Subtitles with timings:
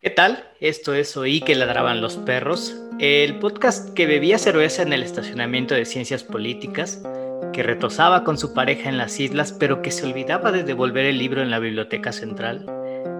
[0.00, 0.44] ¿Qué tal?
[0.60, 5.74] Esto es Oí que ladraban los perros, el podcast que bebía cerveza en el estacionamiento
[5.74, 7.02] de ciencias políticas,
[7.52, 11.18] que retosaba con su pareja en las islas, pero que se olvidaba de devolver el
[11.18, 12.64] libro en la biblioteca central.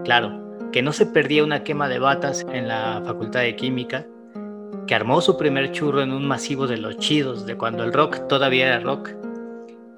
[0.04, 4.06] Claro, que no se perdía una quema de batas en la facultad de química,
[4.86, 8.28] que armó su primer churro en un masivo de los chidos de cuando el rock
[8.28, 9.10] todavía era rock.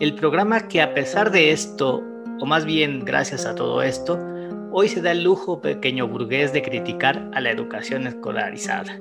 [0.01, 2.03] El programa que a pesar de esto,
[2.41, 4.19] o más bien gracias a todo esto,
[4.73, 8.99] hoy se da el lujo pequeño burgués de criticar a la educación escolarizada.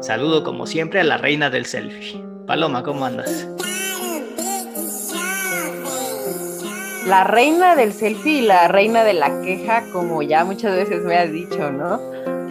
[0.00, 2.24] Saludo como siempre a la reina del selfie.
[2.46, 3.46] Paloma, ¿cómo andas?
[7.06, 11.16] La reina del selfie y la reina de la queja, como ya muchas veces me
[11.16, 12.00] has dicho, ¿no?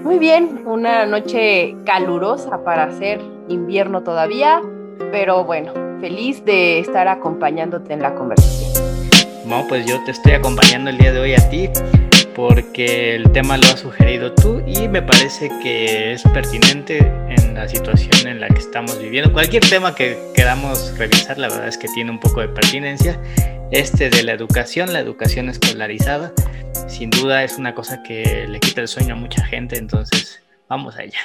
[0.03, 4.61] Muy bien, una noche calurosa para hacer invierno todavía,
[5.11, 8.69] pero bueno, feliz de estar acompañándote en la conversación.
[9.45, 11.69] No, pues yo te estoy acompañando el día de hoy a ti
[12.35, 17.67] porque el tema lo has sugerido tú y me parece que es pertinente en la
[17.67, 19.31] situación en la que estamos viviendo.
[19.31, 23.19] Cualquier tema que queramos revisar, la verdad es que tiene un poco de pertinencia.
[23.71, 26.31] Este de la educación, la educación escolarizada,
[26.87, 30.95] sin duda es una cosa que le quita el sueño a mucha gente, entonces vamos
[30.97, 31.19] allá.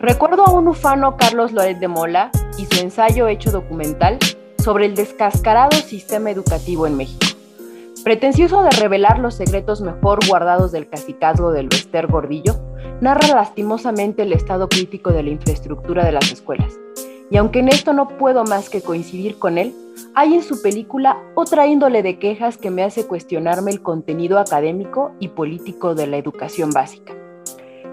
[0.00, 4.18] Recuerdo a un ufano Carlos Loret de Mola y su ensayo hecho documental
[4.68, 7.24] sobre el descascarado sistema educativo en México.
[8.04, 12.54] Pretencioso de revelar los secretos mejor guardados del cacicazgo del Bester Gordillo,
[13.00, 16.74] narra lastimosamente el estado crítico de la infraestructura de las escuelas.
[17.30, 19.74] Y aunque en esto no puedo más que coincidir con él,
[20.14, 25.12] hay en su película otra índole de quejas que me hace cuestionarme el contenido académico
[25.18, 27.17] y político de la educación básica.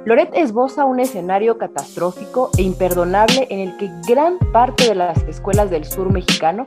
[0.05, 5.71] Loret esboza un escenario catastrófico e imperdonable en el que gran parte de las escuelas
[5.71, 6.63] del sur mexicano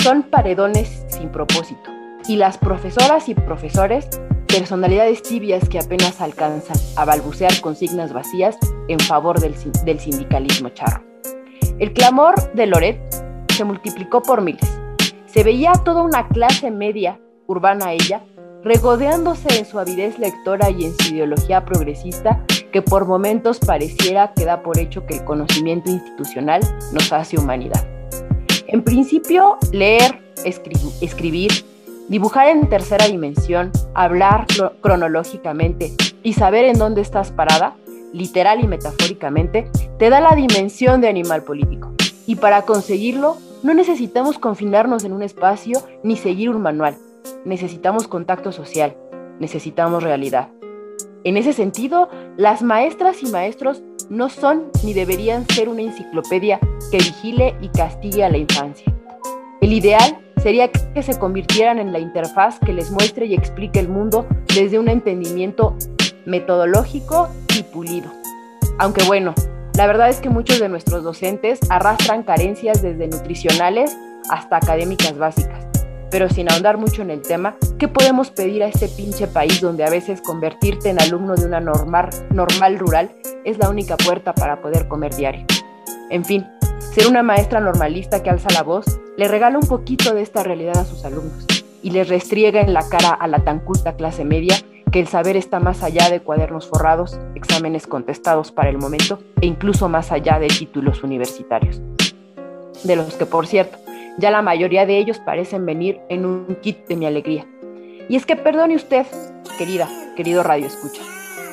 [0.00, 1.88] son paredones sin propósito
[2.26, 4.08] y las profesoras y profesores
[4.48, 8.58] personalidades tibias que apenas alcanzan a balbucear consignas vacías
[8.88, 9.54] en favor del,
[10.00, 11.04] sindicalismo charro.
[11.78, 12.98] El clamor de Loret
[13.50, 14.80] se multiplicó por miles.
[15.26, 18.24] Se veía toda una clase media, urbana ella,
[18.66, 24.44] regodeándose en su avidez lectora y en su ideología progresista que por momentos pareciera que
[24.44, 26.60] da por hecho que el conocimiento institucional
[26.92, 27.86] nos hace humanidad.
[28.66, 31.52] En principio, leer, escribir,
[32.08, 34.46] dibujar en tercera dimensión, hablar
[34.80, 35.92] cronológicamente
[36.24, 37.76] y saber en dónde estás parada,
[38.12, 41.92] literal y metafóricamente, te da la dimensión de animal político.
[42.26, 46.96] Y para conseguirlo, no necesitamos confinarnos en un espacio ni seguir un manual
[47.46, 48.96] necesitamos contacto social,
[49.38, 50.48] necesitamos realidad.
[51.24, 56.98] En ese sentido, las maestras y maestros no son ni deberían ser una enciclopedia que
[56.98, 58.92] vigile y castigue a la infancia.
[59.60, 63.88] El ideal sería que se convirtieran en la interfaz que les muestre y explique el
[63.88, 65.76] mundo desde un entendimiento
[66.24, 68.10] metodológico y pulido.
[68.78, 69.34] Aunque bueno,
[69.76, 73.96] la verdad es que muchos de nuestros docentes arrastran carencias desde nutricionales
[74.30, 75.65] hasta académicas básicas.
[76.16, 79.84] Pero sin ahondar mucho en el tema, ¿qué podemos pedir a este pinche país donde
[79.84, 83.10] a veces convertirte en alumno de una normal, normal rural
[83.44, 85.44] es la única puerta para poder comer diario?
[86.08, 86.46] En fin,
[86.94, 88.86] ser una maestra normalista que alza la voz
[89.18, 91.44] le regala un poquito de esta realidad a sus alumnos
[91.82, 94.56] y les restriega en la cara a la tan culta clase media
[94.90, 99.44] que el saber está más allá de cuadernos forrados, exámenes contestados para el momento e
[99.44, 101.82] incluso más allá de títulos universitarios.
[102.84, 103.76] De los que, por cierto,
[104.18, 107.46] ya la mayoría de ellos parecen venir en un kit de mi alegría.
[108.08, 109.06] Y es que perdone usted,
[109.58, 111.02] querida, querido Radio Escucha,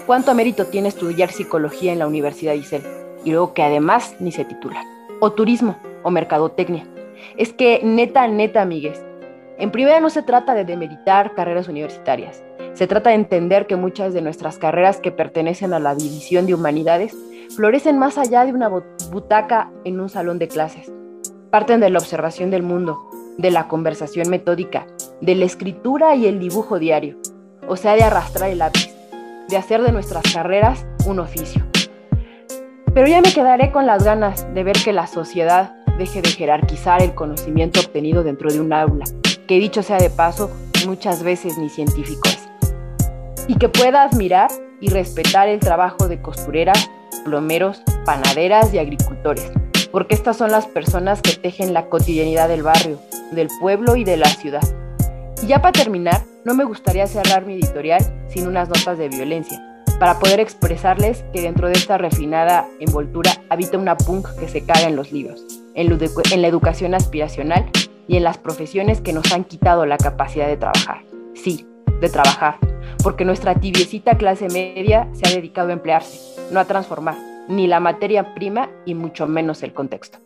[0.05, 2.83] cuánto mérito tiene estudiar psicología en la Universidad Isel
[3.25, 4.83] y luego que además ni se titula.
[5.19, 6.85] O turismo, o mercadotecnia.
[7.37, 9.03] Es que neta, neta, amigues,
[9.57, 12.43] en primera no se trata de demeritar carreras universitarias.
[12.73, 16.55] Se trata de entender que muchas de nuestras carreras que pertenecen a la división de
[16.55, 17.15] humanidades
[17.55, 20.91] florecen más allá de una butaca en un salón de clases
[21.53, 24.87] parten de la observación del mundo, de la conversación metódica,
[25.21, 27.19] de la escritura y el dibujo diario,
[27.67, 28.91] o sea, de arrastrar el lápiz,
[29.49, 31.63] de hacer de nuestras carreras un oficio.
[32.95, 37.03] Pero ya me quedaré con las ganas de ver que la sociedad deje de jerarquizar
[37.03, 39.05] el conocimiento obtenido dentro de un aula,
[39.47, 40.49] que dicho sea de paso,
[40.87, 42.49] muchas veces ni científico es,
[43.47, 44.49] y que pueda admirar
[44.81, 46.89] y respetar el trabajo de costureras,
[47.23, 49.51] plomeros, panaderas y agricultores
[49.93, 52.99] porque estas son las personas que tejen la cotidianidad del barrio,
[53.31, 54.63] del pueblo y de la ciudad.
[55.43, 59.63] Y ya para terminar, no me gustaría cerrar mi editorial sin unas notas de violencia,
[59.99, 64.87] para poder expresarles que dentro de esta refinada envoltura habita una punk que se caga
[64.87, 65.45] en los libros,
[65.75, 67.69] en, la educación aspiracional
[68.07, 71.03] y en las profesiones que nos han quitado la capacidad de trabajar.
[71.35, 71.67] Sí,
[72.01, 72.57] de trabajar,
[73.03, 76.19] porque nuestra tibiecita clase media se ha dedicado a emplearse,
[76.51, 77.15] no a transformar,
[77.47, 80.19] ni la materia prima y mucho menos el contexto.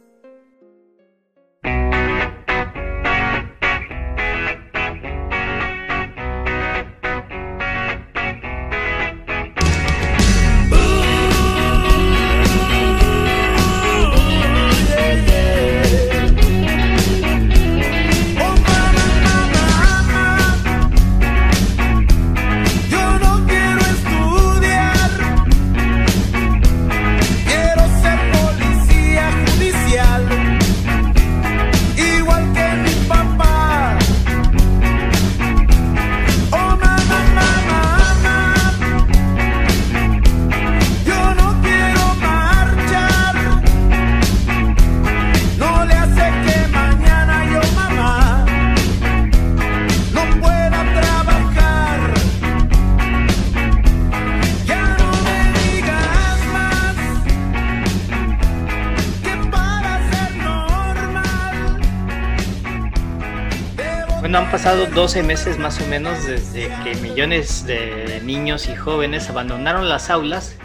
[64.68, 70.10] Pasado 12 meses más o menos desde que millones de niños y jóvenes abandonaron las
[70.10, 70.58] aulas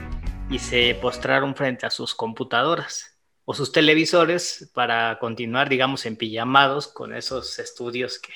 [0.51, 6.89] y se postraron frente a sus computadoras o sus televisores para continuar, digamos, en pijamados
[6.89, 8.33] con esos estudios que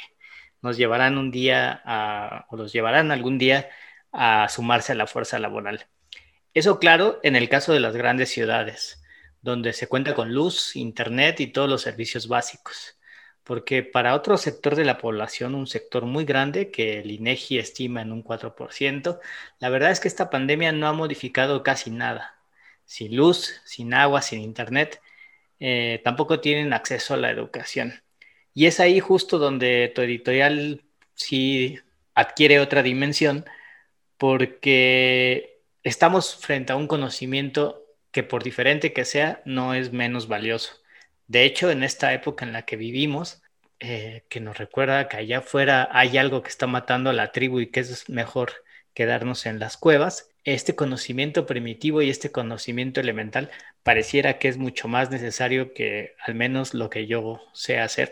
[0.63, 1.83] nos llevarán un día
[2.49, 3.69] o los llevarán algún día
[4.13, 5.89] a sumarse a la fuerza laboral.
[6.55, 9.03] Eso claro en el caso de las grandes ciudades,
[9.43, 12.96] donde se cuenta con luz, internet y todos los servicios básicos
[13.47, 18.03] porque para otro sector de la población, un sector muy grande que el INEGI estima
[18.03, 19.21] en un 4%,
[19.61, 22.41] la verdad es que esta pandemia no ha modificado casi nada.
[22.87, 25.01] Sin luz, sin agua, sin internet,
[25.61, 28.03] eh, tampoco tienen acceso a la educación.
[28.55, 30.83] Y es ahí justo donde tu editorial
[31.15, 31.79] sí
[32.15, 33.45] adquiere otra dimensión,
[34.19, 40.81] porque estamos frente a un conocimiento que por diferente que sea, no es menos valioso.
[41.29, 43.43] De hecho, en esta época en la que vivimos,
[43.81, 47.61] eh, que nos recuerda que allá afuera hay algo que está matando a la tribu
[47.61, 48.53] y que es mejor
[48.95, 53.51] quedarnos en las cuevas, este conocimiento primitivo y este conocimiento elemental
[53.83, 58.11] pareciera que es mucho más necesario que al menos lo que yo sé hacer,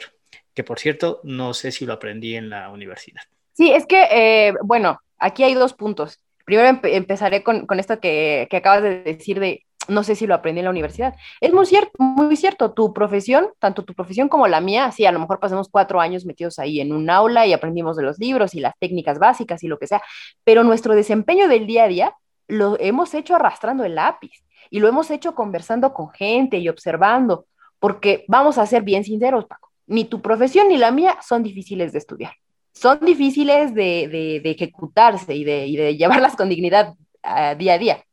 [0.53, 3.23] que por cierto no sé si lo aprendí en la universidad.
[3.55, 6.21] Sí, es que, eh, bueno, aquí hay dos puntos.
[6.45, 10.61] Primero empezaré con, esto que, que acabas de decir de no sé si lo aprendí
[10.61, 11.15] en la universidad.
[11.41, 15.13] Es muy cierto, muy cierto, tu profesión, tanto tu profesión como la mía, sí, a
[15.13, 18.55] lo mejor pasamos cuatro años metidos ahí en un aula y aprendimos de los libros
[18.55, 20.03] y las técnicas básicas y lo que sea,
[20.45, 22.15] pero nuestro desempeño del día a día
[22.49, 27.47] lo hemos hecho arrastrando el lápiz y lo hemos hecho conversando con gente y observando,
[27.79, 31.93] porque vamos a ser bien sinceros, Paco, ni tu profesión ni la mía son difíciles
[31.93, 32.33] de estudiar.
[32.73, 38.05] Son difíciles de, ejecutarse y de, llevarlas con dignidad ah, día a día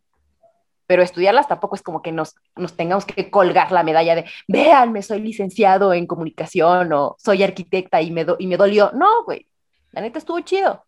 [0.92, 5.02] pero estudiarlas tampoco es como que nos, nos tengamos que colgar la medalla de, véanme,
[5.02, 8.92] soy licenciado en comunicación o soy arquitecta y me, y me dolió.
[8.94, 9.48] No, güey,
[9.94, 10.84] la neta estuvo chido.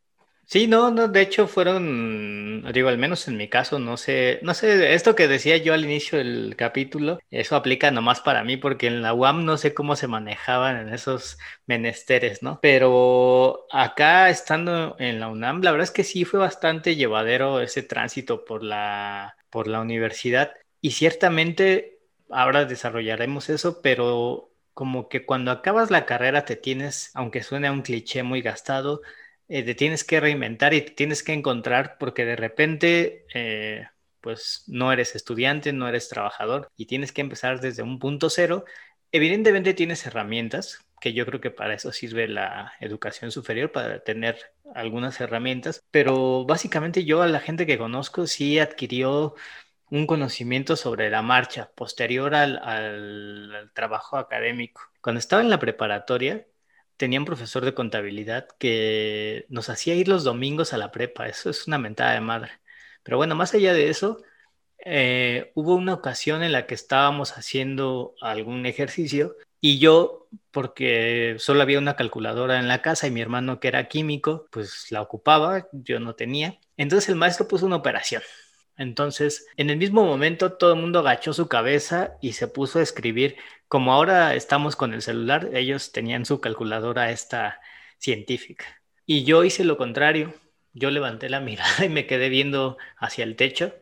[0.45, 4.53] Sí, no, no, de hecho fueron, digo, al menos en mi caso, no sé, no
[4.53, 8.87] sé, esto que decía yo al inicio del capítulo, eso aplica nomás para mí, porque
[8.87, 12.59] en la UAM no sé cómo se manejaban en esos menesteres, ¿no?
[12.61, 17.83] Pero acá estando en la UNAM, la verdad es que sí fue bastante llevadero ese
[17.83, 21.99] tránsito por la, por la universidad y ciertamente
[22.31, 27.71] ahora desarrollaremos eso, pero como que cuando acabas la carrera te tienes, aunque suene a
[27.71, 29.01] un cliché muy gastado,
[29.47, 33.87] eh, te tienes que reinventar y te tienes que encontrar porque de repente eh,
[34.21, 38.65] pues no eres estudiante, no eres trabajador y tienes que empezar desde un punto cero.
[39.11, 44.37] Evidentemente tienes herramientas, que yo creo que para eso sirve la educación superior, para tener
[44.73, 49.35] algunas herramientas, pero básicamente yo a la gente que conozco sí adquirió
[49.89, 54.81] un conocimiento sobre la marcha posterior al, al trabajo académico.
[55.01, 56.47] Cuando estaba en la preparatoria,
[56.95, 61.27] tenía un profesor de contabilidad que nos hacía ir los domingos a la prepa.
[61.27, 62.51] Eso es una mentada de madre.
[63.03, 64.23] Pero bueno, más allá de eso,
[64.85, 71.61] eh, hubo una ocasión en la que estábamos haciendo algún ejercicio y yo, porque solo
[71.61, 75.69] había una calculadora en la casa y mi hermano que era químico, pues la ocupaba,
[75.71, 76.59] yo no tenía.
[76.75, 78.21] Entonces el maestro puso una operación.
[78.75, 82.81] Entonces, en el mismo momento, todo el mundo agachó su cabeza y se puso a
[82.81, 83.37] escribir
[83.69, 87.61] como ahora estamos con el celular, ellos tenían su calculadora esta
[87.99, 88.65] científica.
[89.05, 90.33] Y yo hice lo contrario.
[90.73, 93.73] Yo levanté la mirada y me quedé viendo hacia el techo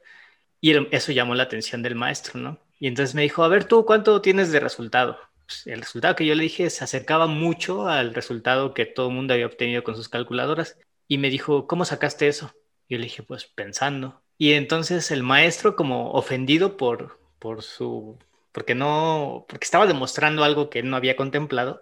[0.62, 2.60] y eso llamó la atención del maestro, ¿no?
[2.80, 5.18] Y entonces me dijo, a ver tú, ¿cuánto tienes de resultado?
[5.52, 9.16] Pues, el resultado que yo le dije se acercaba mucho al resultado que todo el
[9.16, 10.78] mundo había obtenido con sus calculadoras.
[11.08, 12.54] Y me dijo, ¿cómo sacaste eso?
[12.88, 14.22] Yo le dije, pues pensando.
[14.38, 18.18] Y entonces el maestro, como ofendido por, por su,
[18.54, 21.82] porque no, porque estaba demostrando algo que no había contemplado,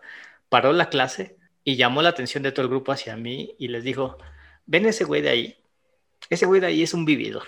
[0.50, 3.84] paró la clase y llamó la atención de todo el grupo hacia mí y les
[3.84, 4.18] dijo,
[4.66, 5.58] ven ese güey de ahí,
[6.30, 7.46] ese güey de ahí es un vividor,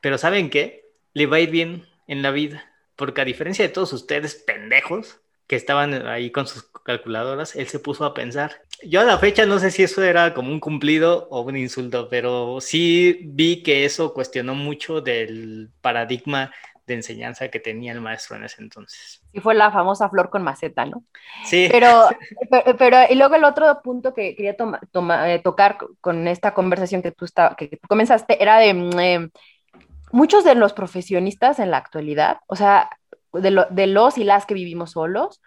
[0.00, 0.90] pero ¿saben qué?
[1.14, 5.21] Le va a ir bien en la vida, porque a diferencia de todos ustedes pendejos
[5.52, 8.62] que estaban ahí con sus calculadoras, él se puso a pensar.
[8.82, 12.08] Yo a la fecha no sé si eso era como un cumplido o un insulto,
[12.08, 16.52] pero sí vi que eso cuestionó mucho del paradigma
[16.86, 19.22] de enseñanza que tenía el maestro en ese entonces.
[19.34, 21.04] Y fue la famosa flor con maceta, ¿no?
[21.44, 21.68] Sí.
[21.70, 22.08] Pero,
[22.78, 27.26] pero, y luego el otro punto que quería eh, tocar con esta conversación que tú,
[27.58, 29.28] que, comenzaste era de mm, eh,
[30.12, 32.88] muchos de los profesionistas en la actualidad, o sea,
[33.32, 35.40] de, los y las que vivimos solos,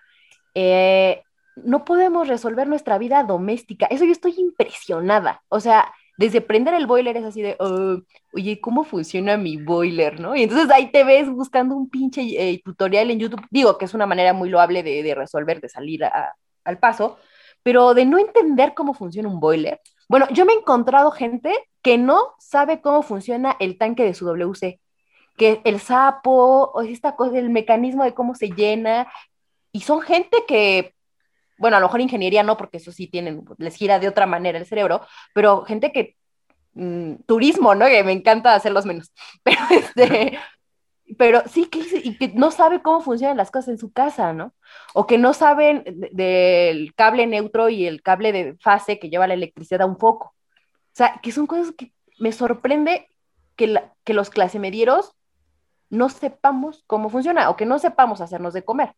[0.53, 1.23] eh,
[1.55, 3.85] no podemos resolver nuestra vida doméstica.
[3.87, 5.43] Eso yo estoy impresionada.
[5.49, 8.01] O sea, desde prender el boiler es así de, oh,
[8.33, 10.19] oye, ¿cómo funciona mi boiler?
[10.19, 10.35] ¿no?
[10.35, 13.45] Y entonces ahí te ves buscando un pinche eh, tutorial en YouTube.
[13.51, 16.01] Digo que es una manera muy loable de, resolver, de salir
[16.63, 17.17] al paso,
[17.63, 19.81] pero de no entender cómo funciona un boiler.
[20.07, 24.25] Bueno, yo me he encontrado gente que no sabe cómo funciona el tanque de su
[24.25, 24.79] WC,
[25.37, 29.07] que el sapo, o esta cosa, el mecanismo de cómo se llena,
[29.71, 30.95] y son gente que
[31.57, 34.57] bueno, a lo mejor ingeniería no, porque eso sí tienen, les gira de otra manera
[34.57, 35.01] el cerebro,
[35.33, 36.15] pero gente que,
[36.73, 37.85] mm, turismo, ¿no?
[37.85, 39.11] Que me encanta hacerlos menos,
[39.43, 40.39] pero este,
[41.17, 44.53] pero sí que, y que no sabe cómo funcionan las cosas en su casa, ¿no?
[44.93, 49.35] O que no saben del cable neutro y el cable de fase que lleva la
[49.35, 50.27] electricidad a un foco.
[50.27, 53.07] O sea, que son cosas que me sorprende
[53.55, 55.14] que, que los clase medieros
[55.95, 58.93] no sepamos cómo funciona o que no sepamos hacernos de comer.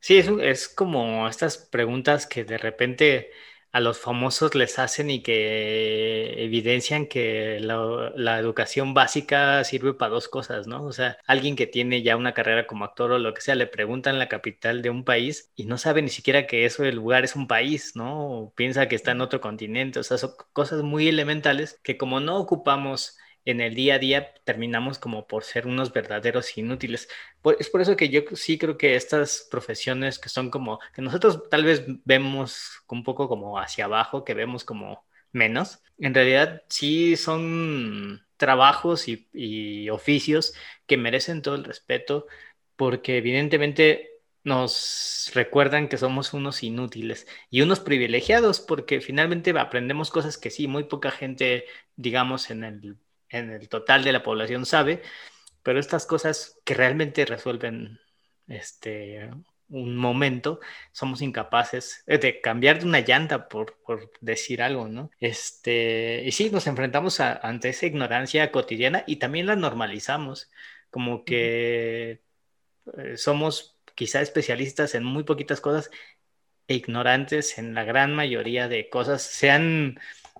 [0.00, 3.30] Sí, es, es como estas preguntas que de repente
[3.74, 10.28] a los famosos les hacen y que evidencian que la, educación básica sirve para dos
[10.28, 10.84] cosas, ¿no?
[10.84, 13.66] O sea, alguien que tiene ya una carrera como actor o lo que sea, le
[13.66, 17.24] preguntan la capital de un país y no sabe ni siquiera que eso el lugar
[17.24, 18.28] es un país, ¿no?
[18.28, 22.20] O piensa que está en otro continente, o sea, son cosas muy elementales que como
[22.20, 27.08] no ocupamos en el día a día terminamos como por ser unos verdaderos inútiles.
[27.58, 31.48] es por eso que yo sí creo que estas profesiones que son como, que nosotros
[31.50, 37.16] tal vez vemos un poco como hacia abajo, que vemos como menos, en realidad sí
[37.16, 40.54] son trabajos y, y oficios
[40.86, 42.26] que merecen todo el respeto
[42.76, 44.10] porque evidentemente
[44.44, 50.68] nos recuerdan que somos unos inútiles y unos privilegiados porque finalmente aprendemos cosas que sí,
[50.68, 51.64] muy poca gente,
[51.96, 55.02] digamos, en el en el total de la población sabe,
[55.62, 57.98] pero estas cosas que realmente resuelven
[58.46, 59.30] este,
[59.68, 60.60] un momento,
[60.92, 65.10] somos incapaces de cambiar de una llanta, por, por decir algo, ¿no?
[65.20, 70.50] Este, y sí, nos enfrentamos ante esa ignorancia cotidiana y también la normalizamos,
[70.90, 72.22] como que
[72.98, 75.90] eh, somos quizá especialistas en muy poquitas cosas
[76.68, 79.98] e ignorantes en la gran mayoría de cosas, sean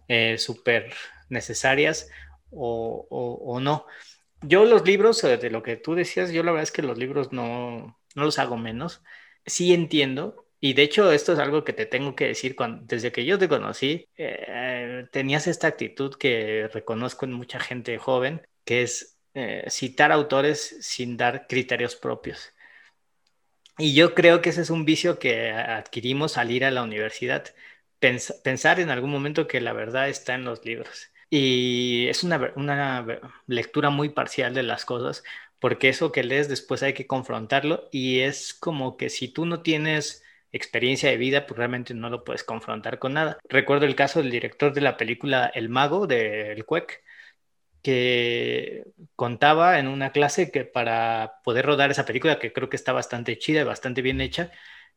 [0.08, 0.92] eh, súper
[1.28, 2.10] necesarias
[2.56, 3.87] o, no.
[4.42, 6.99] Yo los libros, eh, de lo que tú decías, yo la verdad es que los
[6.99, 9.02] libros no, no los hago menos.
[9.46, 13.12] Sí entiendo, y de hecho esto es algo que te tengo que decir, cuando, desde
[13.12, 18.82] que yo te conocí, eh, tenías esta actitud que reconozco en mucha gente joven, que
[18.82, 22.54] es eh, citar autores sin dar criterios propios.
[23.78, 27.44] Y yo creo que ese es un vicio que adquirimos al ir a la universidad,
[27.99, 31.11] pensar en algún momento que la verdad está en los libros.
[31.30, 33.06] Y es una, una
[33.46, 35.24] lectura muy parcial de las cosas,
[35.58, 39.62] porque eso que lees después hay que confrontarlo y es como que si tú no
[39.62, 43.38] tienes experiencia de vida, pues realmente no lo puedes confrontar con nada.
[43.48, 47.02] Recuerdo el caso del director de la película El Mago de El Cuec,
[47.82, 48.84] que
[49.16, 53.38] contaba en una clase que para poder rodar esa película, que creo que está bastante
[53.38, 54.50] chida y bastante bien hecha,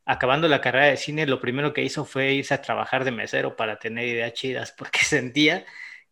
[0.06, 3.56] acabando la carrera de cine, lo primero que hizo fue irse a trabajar de mesero
[3.56, 5.66] para tener ideas chidas, porque sentía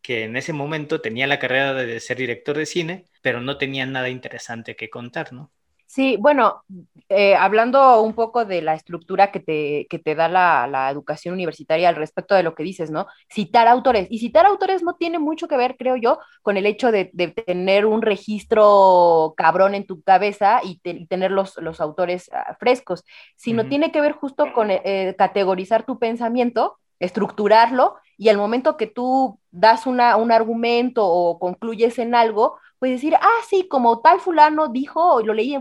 [0.06, 3.88] que en ese momento tenía la carrera de ser director de cine, pero no tenía
[3.88, 5.52] nada interesante que contar, ¿no?
[5.88, 6.64] Sí, bueno,
[7.10, 11.90] eh, hablando un poco de la estructura que te, que te da la, educación universitaria
[11.90, 13.08] al respecto de lo que dices, ¿no?
[13.34, 14.06] Citar autores.
[14.12, 17.06] Y citar autores no tiene mucho que ver, creo yo, con el hecho de,
[17.46, 23.04] tener un registro cabrón en tu cabeza y, tener los, los autores ah, frescos,
[23.36, 28.88] sino tiene que ver justo con eh, categorizar tu pensamiento, estructurarlo y al momento que
[28.88, 34.20] tú das una, un argumento o concluyes en algo, pues decir, ah, sí, como tal
[34.20, 35.58] fulano dijo, lo leí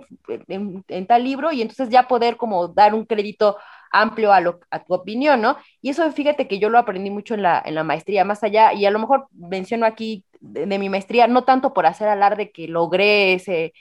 [0.49, 3.57] en, tal libro, y entonces ya poder como dar un crédito
[3.91, 5.57] amplio a, lo, a tu opinión, ¿no?
[5.81, 8.73] Y eso fíjate que yo lo aprendí mucho en la, en la maestría, más allá,
[8.73, 12.69] y a lo mejor menciono aquí de, mi maestría, no tanto por hacer alarde que
[12.69, 13.73] logré ese,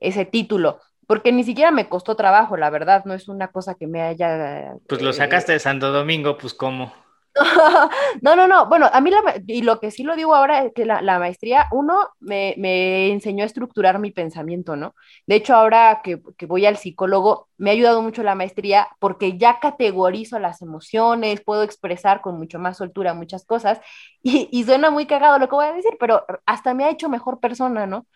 [0.00, 3.86] ese título, porque ni siquiera me costó trabajo, la verdad, no es una cosa que
[3.86, 4.74] me haya...
[4.88, 6.92] Pues lo sacaste de Santo Domingo, pues cómo.
[8.22, 8.66] no, no, no.
[8.66, 9.10] Bueno, a mí,
[9.46, 13.42] y lo que sí lo digo ahora es que la, maestría, uno, me, me, enseñó
[13.42, 14.94] a estructurar mi pensamiento, ¿no?
[15.26, 19.38] De hecho, ahora que, que, voy al psicólogo, me ha ayudado mucho la maestría porque
[19.38, 23.80] ya categorizo las emociones, puedo expresar con mucho más soltura muchas cosas,
[24.22, 27.08] y, y suena muy cagado lo que voy a decir, pero hasta me ha hecho
[27.08, 28.06] mejor persona, ¿no?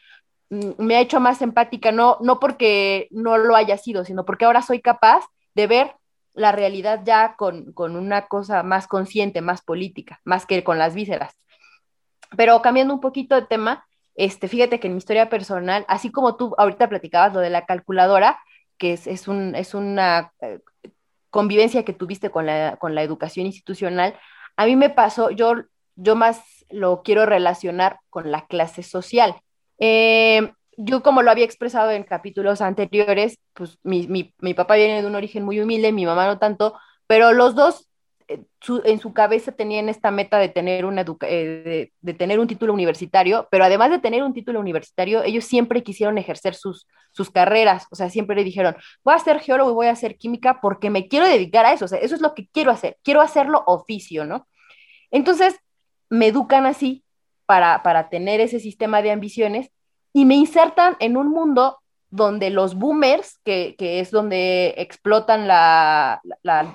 [0.50, 4.44] Mm, me ha hecho más empática, no, no porque no lo haya sido, sino porque
[4.44, 5.24] ahora soy capaz
[5.54, 5.94] de ver
[6.40, 11.36] la realidad ya con, una cosa más consciente, más política, más que con las vísceras.
[12.36, 16.36] Pero cambiando un poquito de tema, este, fíjate que en mi historia personal, así como
[16.36, 18.40] tú ahorita platicabas lo de la calculadora,
[18.78, 20.60] que es, es, un, es una eh,
[21.28, 24.18] convivencia que tuviste con la, con la educación institucional,
[24.56, 25.54] a mí me pasó, yo,
[25.96, 29.36] yo más lo quiero relacionar con la clase social.
[29.78, 30.52] Eh,
[30.84, 35.06] yo como lo había expresado en capítulos anteriores, pues mi, mi, mi, papá viene de
[35.06, 36.74] un origen muy humilde, mi mamá no tanto,
[37.06, 37.88] pero los dos
[38.28, 38.42] eh,
[38.84, 43.48] en su cabeza tenían esta meta de tener, una eh, de, tener un título universitario,
[43.50, 47.96] pero además de tener un título universitario, ellos siempre quisieron ejercer sus, sus carreras, o
[47.96, 51.08] sea, siempre le dijeron, voy a ser geólogo y voy a hacer química porque me
[51.08, 54.24] quiero dedicar a eso, o sea, eso es lo que quiero hacer, quiero hacerlo oficio,
[54.24, 54.46] ¿no?
[55.10, 55.56] Entonces,
[56.08, 57.04] me educan así
[57.46, 59.70] para, para tener ese sistema de ambiciones
[60.12, 61.78] y me insertan en un mundo
[62.10, 66.20] donde los boomers, que, es donde explotan la,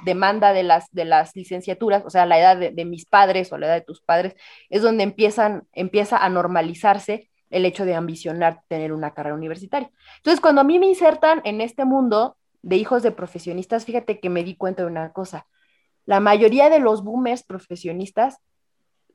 [0.05, 3.67] demanda de las, de las licenciaturas, o sea, la edad de, mis padres o la
[3.67, 4.35] edad de tus padres,
[4.69, 9.91] es donde empiezan, empieza a normalizarse el hecho de ambicionar tener una carrera universitaria.
[10.17, 14.29] Entonces, cuando a mí me insertan en este mundo de hijos de profesionistas, fíjate que
[14.29, 15.45] me di cuenta de una cosa.
[16.05, 18.37] La mayoría de los boomers profesionistas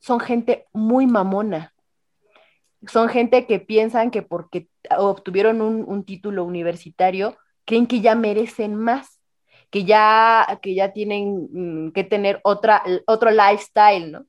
[0.00, 1.72] son gente muy mamona,
[2.86, 9.20] son gente que piensan que porque obtuvieron un, título universitario, creen que ya merecen más,
[9.70, 11.48] que ya, que ya tienen
[11.86, 14.26] mm, que tener otra, otro lifestyle, ¿no?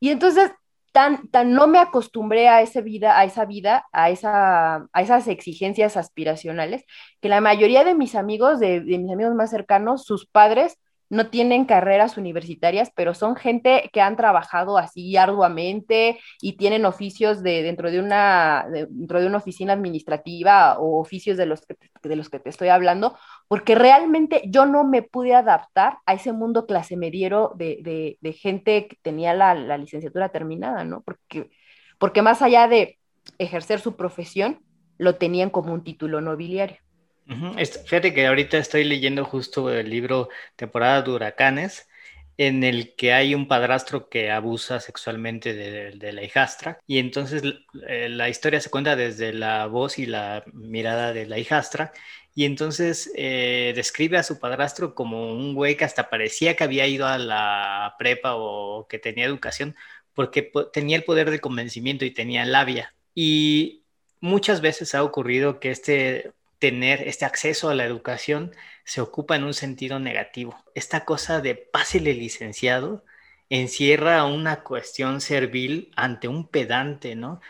[0.00, 0.50] Y entonces,
[0.92, 5.28] tan, tan no me acostumbré a esa vida, a esa vida, a, esa, a esas
[5.28, 6.84] exigencias aspiracionales,
[7.20, 10.78] que la mayoría de mis amigos, de mis amigos más cercanos, sus padres
[11.14, 17.42] no tienen carreras universitarias, pero son gente que han trabajado así arduamente y tienen oficios
[17.42, 22.16] de, dentro, de una, dentro de una oficina administrativa o oficios de los, que, de
[22.16, 26.66] los que te estoy hablando, porque realmente yo no me pude adaptar a ese mundo
[26.66, 31.02] clase mediero de, gente que tenía la, la, licenciatura terminada, ¿no?
[31.02, 31.50] Porque,
[31.98, 32.98] porque más allá de
[33.38, 34.60] ejercer su profesión,
[34.98, 36.83] lo tenían como un título nobiliario.
[37.26, 41.88] Fíjate que ahorita estoy leyendo justo el libro Temporada de Huracanes,
[42.36, 47.42] en el que hay un padrastro que abusa sexualmente de, la hijastra y entonces
[47.86, 51.92] eh, la historia se cuenta desde la voz y la mirada de la hijastra
[52.34, 56.86] y entonces eh, describe a su padrastro como un güey que hasta parecía que había
[56.86, 59.76] ido a la prepa o que tenía educación
[60.14, 62.94] porque tenía el poder de convencimiento y tenía labia.
[63.14, 63.82] Y
[64.20, 68.52] muchas veces ha ocurrido que este tener este acceso a la educación
[68.84, 70.56] se ocupa en un sentido negativo.
[70.74, 73.04] Esta cosa de pásele licenciado
[73.50, 77.40] encierra una cuestión servil ante un pedante, ¿no?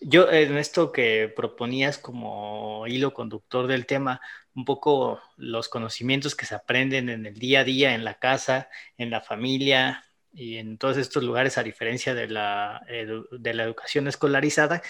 [0.00, 4.20] Yo en esto que proponías como hilo conductor del tema,
[4.54, 8.68] un poco los conocimientos que se aprenden en el día a día, en la casa,
[8.96, 14.06] en la familia y en todos estos lugares, a diferencia de la, de la educación
[14.08, 14.82] escolarizada,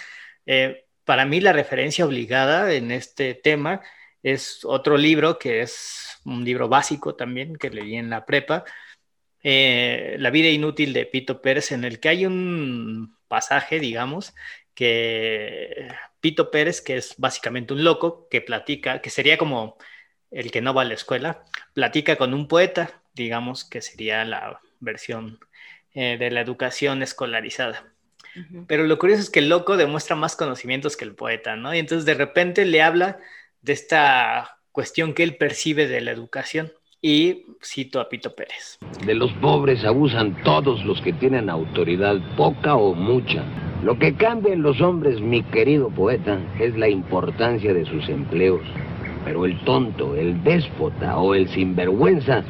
[0.45, 3.81] eh, para mí la referencia obligada en este tema
[4.21, 8.63] es otro libro que es un libro básico también que leí en la prepa,
[9.41, 14.35] eh, La vida inútil de Pito Pérez, en el que hay un pasaje, digamos,
[14.75, 15.87] que
[16.19, 19.77] Pito Pérez, que es básicamente un loco, que platica, que sería como
[20.29, 21.43] el que no va a la escuela,
[21.73, 25.39] platica con un poeta, digamos que sería la versión
[25.95, 27.95] eh, de la educación escolarizada.
[28.67, 31.73] Pero lo curioso es que el loco demuestra más conocimientos que el poeta, ¿no?
[31.73, 33.19] Y entonces de repente le habla
[33.61, 36.71] de esta cuestión que él percibe de la educación.
[37.01, 38.77] Y cito a Pito Pérez.
[39.05, 43.45] De los pobres abusan todos los que tienen autoridad, poca o mucha.
[43.83, 48.61] Lo que cambia en los hombres, mi querido poeta, es la importancia de sus empleos.
[49.23, 52.43] Pero el tonto, el déspota o el sinvergüenza,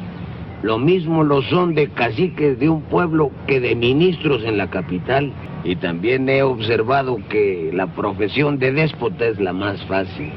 [0.62, 5.32] lo mismo lo son de caciques de un pueblo que de ministros en la capital.
[5.64, 10.30] Y también he observado que la profesión de déspota es la más fácil.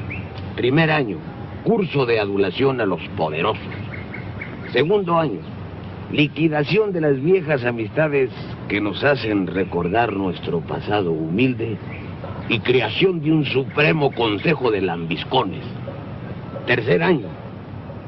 [0.56, 1.18] Primer año,
[1.62, 3.62] curso de adulación a los poderosos.
[4.72, 5.40] Segundo año,
[6.10, 8.30] liquidación de las viejas amistades
[8.68, 11.76] que nos hacen recordar nuestro pasado humilde
[12.48, 15.64] y creación de un supremo consejo de lambiscones.
[16.66, 17.28] Tercer año,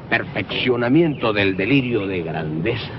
[0.09, 2.91] perfeccionamiento del delirio de grandezas.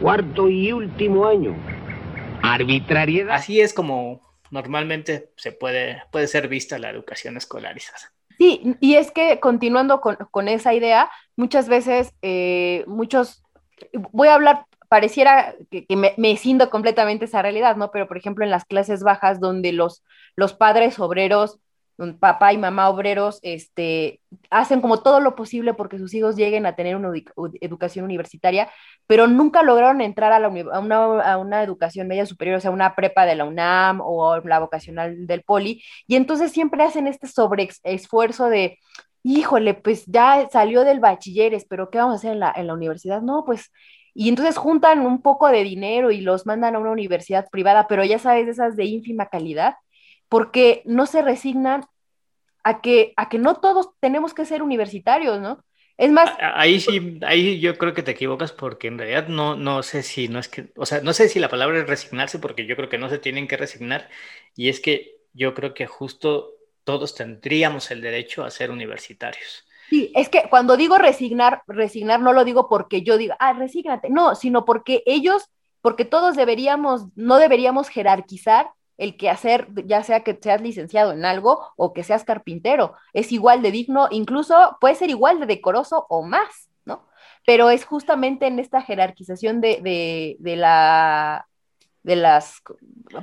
[0.00, 1.54] Cuarto y último año,
[2.42, 3.36] arbitrariedad.
[3.36, 8.12] Así es como normalmente se puede, puede ser vista la educación escolarizada.
[8.38, 13.42] Sí, y es que continuando con, esa idea, muchas veces, eh, muchos,
[14.10, 17.90] voy a hablar, pareciera que, me, me cindo completamente esa realidad, ¿no?
[17.90, 20.02] Pero, por ejemplo, en las clases bajas, donde los,
[20.36, 21.60] los padres obreros
[22.18, 26.74] papá y mamá obreros este, hacen como todo lo posible porque sus hijos lleguen a
[26.74, 27.10] tener una
[27.60, 28.68] educación universitaria,
[29.06, 33.26] pero nunca lograron entrar a, la, a, una, educación media superior, o sea, una prepa
[33.26, 38.78] de la UNAM o la vocacional del Poli, y entonces siempre hacen este sobreesfuerzo de,
[39.22, 42.74] híjole, pues ya salió del bachilleres, pero ¿qué vamos a hacer en la, en la
[42.74, 43.22] universidad?
[43.22, 43.70] No, pues
[44.14, 48.04] y entonces juntan un poco de dinero y los mandan a una universidad privada, pero
[48.04, 49.76] ya sabes, esas de ínfima calidad,
[50.28, 51.84] porque no se resignan
[52.64, 55.64] a que, a que no todos tenemos que ser universitarios, ¿no?
[55.98, 56.32] Es más...
[56.40, 60.28] Ahí sí, ahí yo creo que te equivocas porque en realidad no, no sé si,
[60.28, 62.88] no es que, o sea, no sé si la palabra es resignarse porque yo creo
[62.88, 64.08] que no se tienen que resignar
[64.56, 66.50] y es que yo creo que justo
[66.84, 69.66] todos tendríamos el derecho a ser universitarios.
[69.88, 74.08] Sí, es que cuando digo resignar, resignar no lo digo porque yo diga, ah, resígnate,
[74.08, 75.50] no, sino porque ellos,
[75.82, 81.24] porque todos deberíamos, no deberíamos jerarquizar el que hacer, ya sea que seas licenciado en
[81.24, 86.06] algo o que seas carpintero, es igual de digno, incluso puede ser igual de decoroso
[86.08, 87.06] o más, ¿no?
[87.46, 91.48] Pero es justamente en esta jerarquización de, de, la,
[92.02, 92.62] de las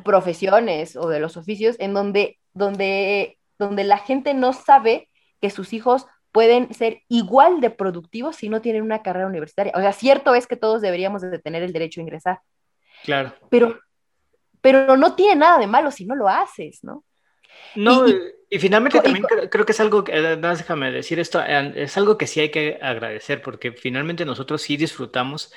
[0.04, 5.10] profesiones o de los oficios en donde, donde, donde la gente no sabe
[5.42, 9.74] que sus hijos pueden ser igual de productivos si no tienen una carrera universitaria.
[9.76, 12.40] O sea, cierto es que todos deberíamos de tener el derecho a ingresar.
[13.04, 13.34] Claro.
[13.50, 13.80] Pero
[14.62, 17.04] pero no tiene nada de malo si no lo haces, ¿no?
[17.76, 21.98] No, y, finalmente también creo, que es algo que, eh, déjame decir esto, eh, es
[21.98, 25.54] algo que sí hay que agradecer porque finalmente nosotros sí disfrutamos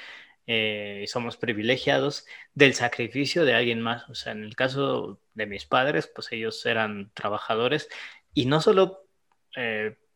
[0.46, 4.08] eh, y somos privilegiados del sacrificio de alguien más.
[4.10, 7.88] O sea, en el caso de mis padres, pues ellos eran trabajadores
[8.34, 9.00] y no solo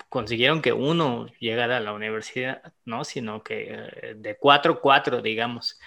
[0.09, 3.05] consiguieron que uno llegara a la universidad, ¿no?
[3.05, 5.79] Sino que de cuatro, cuatro, digamos.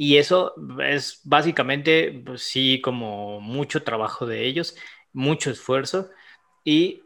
[0.00, 4.76] Y eso es básicamente, pues, sí, como mucho trabajo de ellos,
[5.12, 6.08] mucho esfuerzo
[6.62, 7.02] y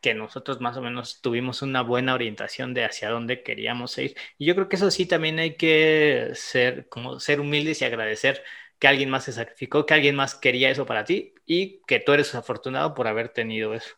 [0.00, 4.16] que nosotros más o menos tuvimos una buena orientación de hacia dónde queríamos ir.
[4.38, 8.42] Y yo creo que eso sí también hay que ser, como ser humildes y agradecer
[8.80, 12.12] que alguien más se sacrificó, que alguien más quería eso para ti y que tú
[12.12, 13.94] eres afortunado por haber tenido eso.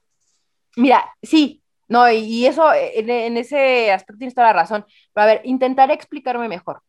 [0.76, 4.84] Mira, sí, no, y eso en, ese aspecto tienes toda la razón.
[5.14, 6.82] Pero a ver, intentaré explicarme mejor.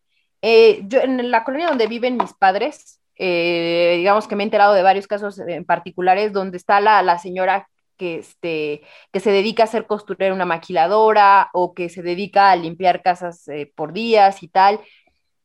[0.48, 4.76] Eh, yo en la colonia donde viven mis padres, eh, digamos que me he enterado
[4.76, 9.68] de varios casos en particulares donde está la, señora que, este, que se dedica a
[9.68, 14.48] ser costurera una maquiladora o que se dedica a limpiar casas eh, por días y
[14.48, 14.82] tal.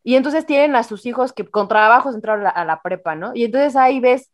[0.03, 3.33] Y entonces tienen a sus hijos que con trabajos entraron a la, prepa, ¿no?
[3.35, 4.31] Y entonces ahí ves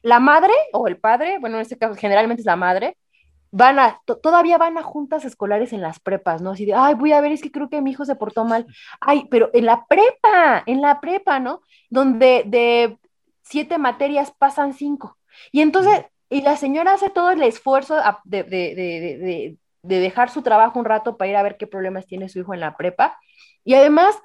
[0.00, 2.96] la madre o el padre, bueno, en este caso generalmente es la madre,
[3.52, 6.50] van a, todavía van a juntas escolares en las prepas, ¿no?
[6.50, 8.66] Así de, ay, voy a ver, es que creo que mi hijo se portó mal.
[9.00, 11.62] Ay, pero en la prepa, en la prepa, ¿no?
[11.88, 12.98] Donde de
[13.42, 15.18] siete materias pasan cinco.
[15.50, 20.84] Y entonces, y la señora hace todo el esfuerzo de, de, dejar su trabajo un
[20.84, 23.18] rato para ir a ver qué problemas tiene su hijo en la prepa.
[23.64, 24.16] Y además,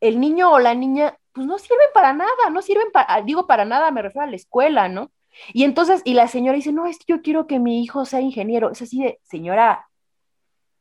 [0.00, 3.64] el niño o la niña, pues no sirven para nada, no sirven para, digo para
[3.64, 5.10] nada, me refiero a la escuela, ¿no?
[5.52, 8.20] Y entonces, y la señora dice, no, es que yo quiero que mi hijo sea
[8.20, 8.70] ingeniero.
[8.70, 9.88] Es así de, señora,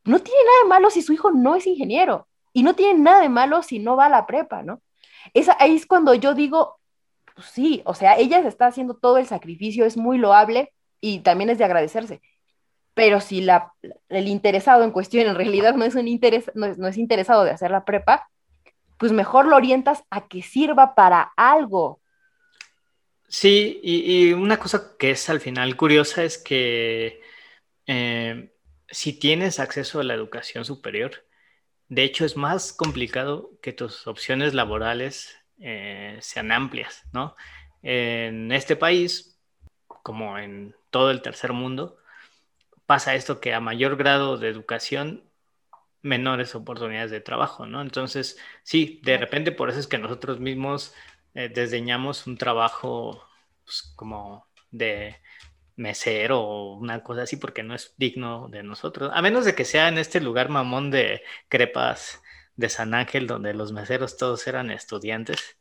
[0.04, 2.28] no tiene nada de malo si su hijo no es ingeniero.
[2.54, 4.82] Y no tiene nada de malo si no va a la prepa, ¿no?
[5.34, 6.80] Esa, ahí es cuando yo digo,
[7.34, 11.20] pues sí, o sea, ella se está haciendo todo el sacrificio, es muy loable y
[11.20, 12.22] también es de agradecerse.
[12.94, 13.74] Pero si la,
[14.08, 17.44] el interesado en cuestión en realidad no es, un interés, no es, no es interesado
[17.44, 18.30] de hacer la prepa,
[18.98, 22.00] pues mejor lo orientas a que sirva para algo,
[23.38, 27.22] Sí, y, una cosa que es al final curiosa es que
[27.86, 28.54] eh,
[28.88, 31.26] si tienes acceso a la educación superior,
[31.90, 37.36] de hecho es más complicado que tus opciones laborales eh, sean amplias, ¿no?
[37.84, 39.38] En este país,
[39.88, 41.98] como en todo el tercer mundo,
[42.86, 45.30] pasa esto que a mayor grado de educación,
[46.02, 47.82] menores oportunidades de trabajo, ¿no?
[47.82, 50.94] Entonces, sí, de repente por eso es que nosotros mismos
[51.36, 53.25] eh, desdeñamos un trabajo
[53.66, 55.18] pues, como de
[55.76, 59.66] mesero o una cosa así porque no es digno de nosotros, a menos de que
[59.66, 62.22] sea en este lugar mamón de crepas
[62.56, 65.58] de San Ángel donde los meseros todos eran estudiantes,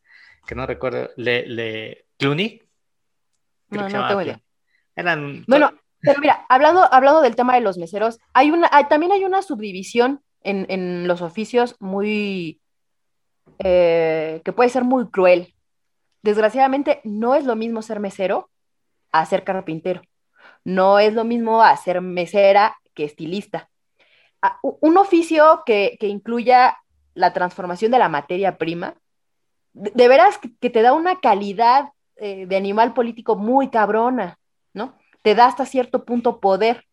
[0.46, 2.62] que no recuerdo, le, le Clooney.
[3.70, 4.40] no, no tengo idea.
[4.94, 5.72] Eran bueno,
[6.04, 10.22] pero mira, hablando, hablando del tema de los meseros, hay una, también hay una subdivisión
[10.42, 12.60] en, en los oficios muy,
[13.58, 15.53] eh, que puede ser muy cruel.
[16.24, 18.48] Desgraciadamente, no es lo mismo ser mesero
[19.12, 20.00] a ser carpintero.
[20.64, 23.68] No es lo mismo a ser mesera que estilista.
[24.62, 26.78] Un oficio que, que incluya
[27.12, 28.94] la transformación de la materia prima,
[29.74, 34.38] de, veras que, te da una calidad eh, de animal político muy cabrona,
[34.72, 34.96] ¿no?
[35.20, 36.86] Te da hasta cierto punto poder.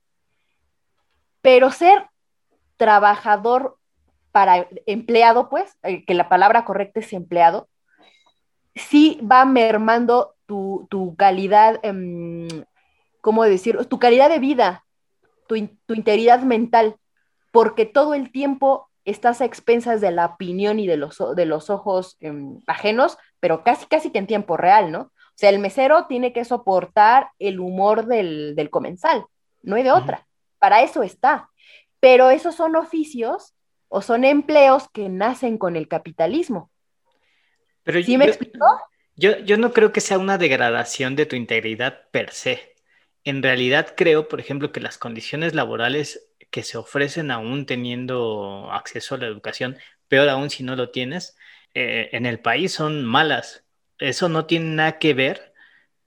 [1.41, 2.05] Pero ser
[2.75, 3.77] trabajador
[4.33, 7.69] para empleado, pues, eh, que la palabra correcta es empleado,
[8.75, 12.47] sí va mermando tu, calidad, em,
[13.21, 13.77] ¿cómo decir?
[13.85, 14.83] Tu calidad de vida,
[15.47, 16.97] tu, integridad mental,
[17.51, 21.69] porque todo el tiempo estás a expensas de la opinión y de los, de los
[21.69, 25.11] ojos em, ajenos, pero casi, casi que en tiempo real, ¿no?
[25.31, 29.25] O sea, el mesero tiene que soportar el humor del, comensal,
[29.63, 30.27] no hay de otra.
[30.59, 31.49] Para eso está.
[31.99, 33.53] Pero esos son oficios
[33.87, 36.70] o son empleos que nacen con el capitalismo.
[37.91, 38.65] Pero ¿Sí me explico?
[39.15, 42.75] Yo, yo no creo que sea una degradación de tu integridad per se.
[43.23, 49.15] En realidad creo, por ejemplo, que las condiciones laborales que se ofrecen aún teniendo acceso
[49.15, 49.77] a la educación,
[50.07, 51.37] peor aún si no lo tienes,
[51.73, 53.63] eh, en el país son malas.
[53.99, 55.53] Eso no tiene nada que ver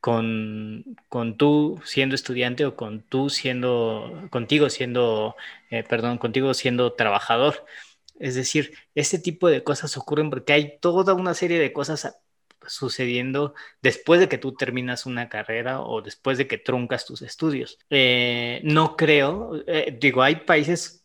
[0.01, 5.37] con, con tú siendo estudiante o con tú siendo, contigo siendo,
[5.71, 7.65] eh, perdón, contigo siendo trabajador.
[8.19, 12.17] Es decir, este tipo de cosas ocurren porque hay toda una serie de cosas
[12.67, 17.79] sucediendo después de que tú terminas una carrera o después de que truncas tus estudios.
[17.91, 21.05] Eh, no creo, eh, digo, hay países,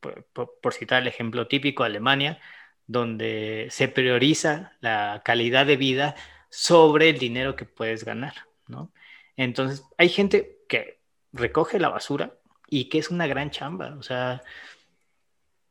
[0.00, 2.40] por, citar el ejemplo típico, Alemania,
[2.86, 6.14] donde se prioriza la calidad de vida
[6.50, 8.34] sobre el dinero que puedes ganar,
[8.66, 8.92] ¿no?
[9.36, 11.00] Entonces, hay gente que
[11.32, 12.34] recoge la basura
[12.68, 14.42] y que es una gran chamba, o sea,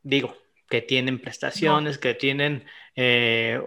[0.02, 0.36] digo,
[0.68, 3.60] que tienen prestaciones, que tienen eh,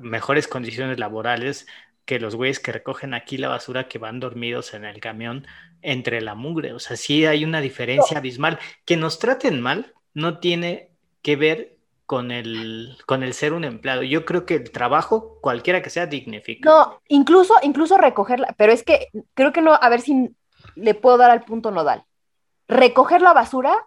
[0.00, 1.66] mejores condiciones laborales
[2.04, 5.46] que los güeyes que recogen aquí la basura que van dormidos en el camión
[5.82, 6.72] entre la mugre.
[6.72, 8.58] O sea, sí hay una diferencia abismal.
[8.86, 14.02] Que nos traten mal no tiene que ver con el, con el ser un empleado.
[14.02, 16.70] Yo creo que el trabajo, cualquiera que sea, dignifica.
[16.70, 20.30] No, incluso, incluso recogerla, pero es que creo que no, a ver si
[20.74, 22.04] le puedo dar al punto nodal.
[22.68, 23.86] Recoger la basura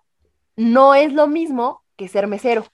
[0.56, 2.66] no es lo mismo ser mesero.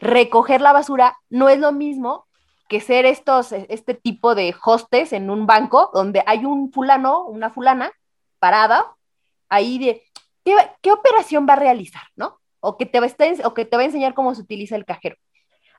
[0.00, 2.26] Recoger la basura no es lo mismo
[2.68, 7.50] que ser estos, este tipo de hostes en un banco donde hay un fulano, una
[7.50, 7.92] fulana
[8.38, 8.94] parada
[9.48, 10.02] ahí de,
[10.44, 12.02] ¿qué, operación va a realizar?
[12.14, 12.40] ¿No?
[12.60, 14.84] o que, te va a o que te va a enseñar cómo se utiliza el
[14.84, 15.16] cajero.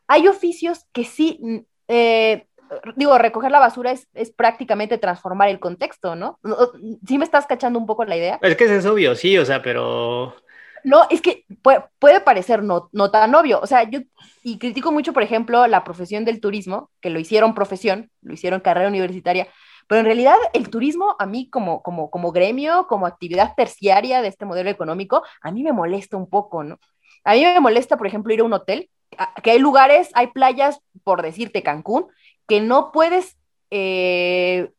[0.08, 2.48] Hay oficios que sí, eh,
[2.96, 6.40] digo, recoger la basura es, prácticamente transformar el contexto, ¿no?
[7.08, 8.40] ¿Sí me estás cachando un poco la idea?
[8.42, 10.36] Es que es obvio, sí, o sea, pero...
[10.84, 13.60] No, es que puede, parecer no, no, tan obvio.
[13.62, 14.00] O sea, yo
[14.44, 18.60] y critico mucho, por ejemplo, la profesión del turismo, que lo hicieron profesión, lo hicieron
[18.60, 19.48] carrera universitaria,
[19.88, 24.30] pero en realidad el turismo a mí como, como, como gremio, como actividad terciaria de
[24.30, 26.80] este modelo económico, a mí me molesta un poco, ¿no?
[27.24, 28.90] A mí me molesta, por ejemplo, ir a un hotel,
[29.44, 32.08] que hay lugares, hay playas, por decirte Cancún,
[32.48, 33.38] que no puedes
[33.70, 34.72] eh,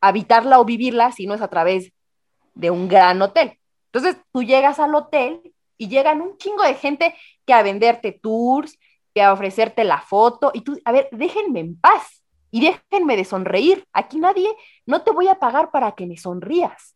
[0.00, 1.92] habitarla o vivirla si no es a través
[2.54, 3.58] de un gran hotel.
[3.92, 5.49] Entonces tú llegas al hotel
[5.80, 7.14] y llegan un chingo de gente
[7.46, 8.78] que a venderte tours,
[9.14, 13.24] que a ofrecerte la foto, y tú, a ver, déjenme en paz y déjenme de
[13.24, 13.86] sonreír.
[13.94, 16.94] Aquí nadie, no te voy a pagar para que me sonrías.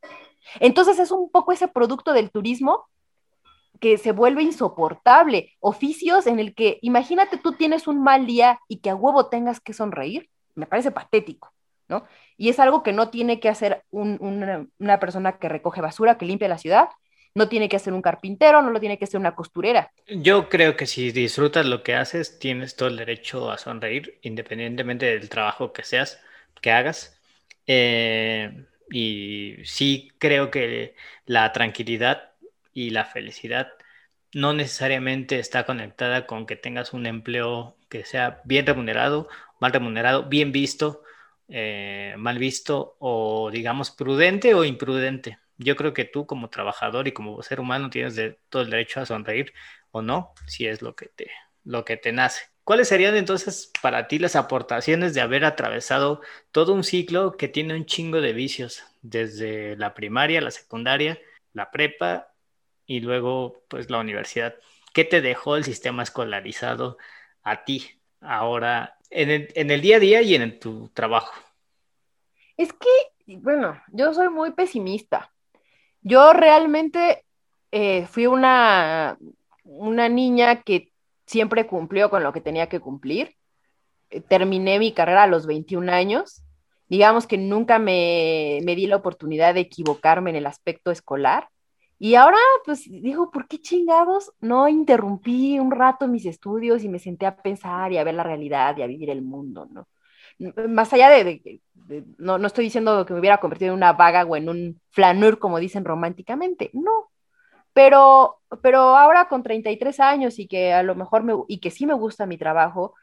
[0.60, 2.84] Entonces es un poco ese producto del turismo
[3.80, 5.54] que se vuelve insoportable.
[5.60, 9.60] Oficios en el que, imagínate, tú tienes un mal día y que a huevo tengas
[9.60, 10.28] que sonreír.
[10.54, 11.54] Me parece patético,
[11.88, 12.04] ¿no?
[12.36, 16.26] Y es algo que no tiene que hacer una, una persona que recoge basura, que
[16.26, 16.90] limpia la ciudad,
[17.34, 19.90] no tiene que ser un carpintero, no lo tiene que ser una costurera.
[20.06, 25.06] Yo creo que si disfrutas lo que haces, tienes todo el derecho a sonreír, independientemente
[25.06, 26.20] del trabajo que seas,
[26.60, 27.20] que hagas.
[27.66, 30.94] Eh, y sí creo que
[31.26, 32.32] la tranquilidad
[32.72, 33.72] y la felicidad
[34.32, 39.28] no necesariamente está conectada con que tengas un empleo que sea bien remunerado,
[39.60, 41.02] mal remunerado, bien visto,
[41.48, 47.12] eh, mal visto o digamos prudente o imprudente yo creo que tú como trabajador y
[47.12, 49.52] como ser humano tienes todo el derecho a sonreír
[49.90, 51.30] o no, si es lo que te,
[51.64, 52.42] lo que te nace.
[52.64, 57.74] ¿Cuáles serían entonces para ti las aportaciones de haber atravesado todo un ciclo que tiene
[57.74, 61.20] un chingo de vicios, desde la primaria, la secundaria,
[61.52, 62.32] la prepa
[62.86, 64.54] y luego pues la universidad?
[64.94, 66.96] ¿Qué te dejó el sistema escolarizado
[67.42, 71.34] a ti ahora en el, día a día y en tu trabajo?
[72.56, 75.33] Es que, bueno, yo soy muy pesimista.
[76.04, 77.24] Yo realmente
[77.72, 79.18] eh, fui una,
[79.64, 80.92] una niña que
[81.26, 83.34] siempre cumplió con lo que tenía que cumplir.
[84.10, 86.44] Eh, terminé mi carrera a los 21 años.
[86.88, 91.48] Digamos que nunca me, di la oportunidad de equivocarme en el aspecto escolar.
[91.98, 92.36] Y ahora,
[92.66, 97.36] pues digo, ¿por qué chingados no interrumpí un rato mis estudios y me senté a
[97.36, 99.88] pensar y a ver la realidad y a vivir el mundo, ¿no?
[100.38, 101.60] Más allá de,
[102.18, 105.38] no, no, estoy diciendo que me hubiera convertido en una vaga o en un flanur,
[105.38, 107.10] como dicen románticamente, no,
[107.72, 111.86] pero, pero ahora con 33 años y que a lo mejor me, y que sí
[111.86, 112.94] me gusta mi trabajo,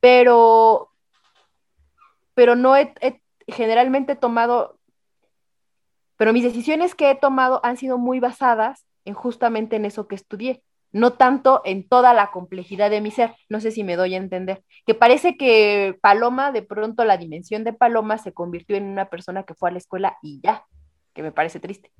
[0.00, 0.90] pero,
[2.34, 2.92] pero no he,
[3.46, 4.78] generalmente tomado,
[6.16, 10.14] pero mis decisiones que he tomado han sido muy basadas en justamente en eso que
[10.14, 10.62] estudié,
[10.92, 13.34] no tanto en toda la complejidad de mi ser.
[13.48, 14.62] No sé si me doy a entender.
[14.86, 19.44] Que parece que Paloma, de pronto la dimensión de Paloma se convirtió en una persona
[19.44, 20.64] que fue a la escuela y ya,
[21.14, 21.90] que me parece triste.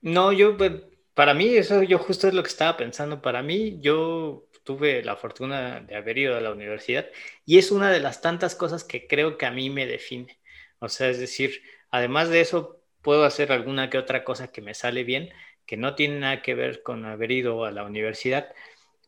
[0.00, 0.72] No, yo pues,
[1.14, 3.22] para mí, eso yo justo es lo que estaba pensando.
[3.22, 7.06] Para mí, yo tuve la fortuna de haber ido a la universidad
[7.44, 10.38] y es una de las tantas cosas que creo que a mí me define.
[10.78, 14.74] O sea, es decir, además de eso, puedo hacer alguna que otra cosa que me
[14.74, 15.30] sale bien,
[15.66, 18.52] que no tiene nada que ver con haber ido a la universidad,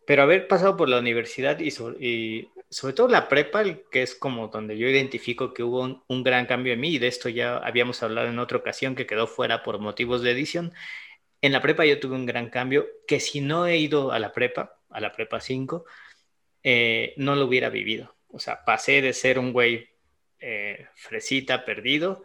[0.06, 4.78] pero haber pasado por la universidad y sobre, todo la prepa, que es como donde
[4.78, 8.28] yo identifico que hubo un, gran cambio en mí, y de esto ya habíamos hablado
[8.28, 10.72] en otra ocasión que quedó fuera por motivos de edición,
[11.40, 14.32] en la prepa yo tuve un gran cambio que si no he ido a la
[14.32, 15.84] prepa, a la prepa 5,
[16.62, 18.16] eh, no lo hubiera vivido.
[18.28, 19.88] O sea, pasé de ser un güey
[20.40, 22.24] eh, fresita, perdido,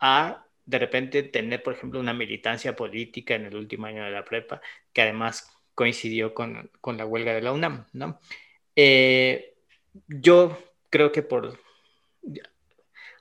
[0.00, 4.22] a de repente tener, por ejemplo, una militancia política en el último año de la
[4.22, 4.60] prepa,
[4.92, 8.20] que además coincidió con, la huelga de la UNAM, ¿no?
[8.76, 9.54] Eh,
[10.08, 10.58] yo
[10.90, 11.58] creo que por...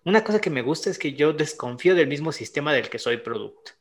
[0.04, 3.18] Una cosa que me gusta es que yo desconfío del mismo sistema del que soy
[3.18, 3.72] producto.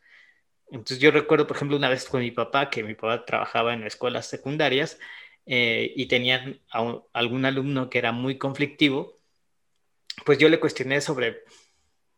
[0.71, 3.83] Entonces yo recuerdo, por ejemplo, una vez con mi papá, que mi papá trabajaba en
[3.83, 4.99] escuelas secundarias
[5.45, 6.57] eh, y tenía
[7.13, 9.17] algún alumno que era muy conflictivo,
[10.25, 11.43] pues yo le cuestioné sobre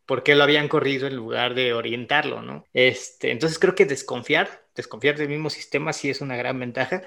[0.09, 2.65] por qué lo habían corrido en lugar de orientarlo, ¿no?
[2.73, 7.03] Este, entonces creo que desconfiar, desconfiar del mismo sistema sí es una gran ventaja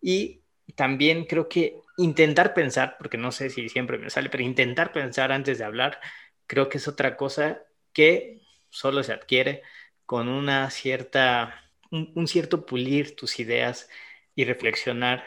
[0.00, 0.44] y
[0.76, 5.32] también creo que intentar pensar, porque no sé si siempre me sale, pero intentar pensar
[5.32, 5.98] antes de hablar,
[6.46, 7.60] creo que es otra cosa
[7.92, 8.40] que
[8.70, 9.62] solo se adquiere
[10.06, 13.88] con una cierta, un, cierto pulir tus ideas
[14.36, 15.24] y reflexionar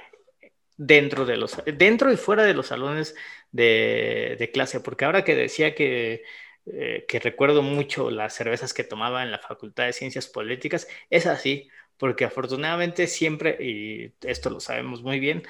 [0.77, 3.15] dentro de los, dentro y fuera de los salones
[3.51, 6.23] de, clase, porque ahora que decía que,
[6.73, 11.25] eh, que recuerdo mucho las cervezas que tomaba en la Facultad de Ciencias Políticas, es
[11.25, 15.43] así, porque afortunadamente siempre, y esto lo sabemos muy bien,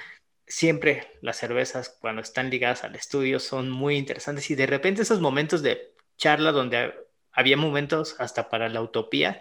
[0.46, 5.20] siempre las cervezas cuando están ligadas al estudio son muy interesantes y de repente esos
[5.20, 6.94] momentos de charla donde
[7.32, 9.40] había momentos hasta para la utopía.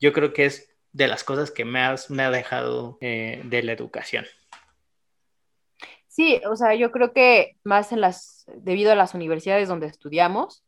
[0.00, 1.80] Yo creo que es de las cosas que me,
[2.10, 4.26] me ha dejado eh, de la educación.
[6.06, 10.62] Sí, o sea, yo creo que más en las, debido a las universidades donde estudiamos,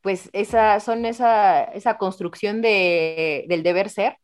[0.00, 4.16] pues esa, son esa, esa construcción de, del deber ser,